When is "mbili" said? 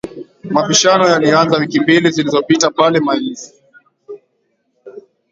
1.79-2.11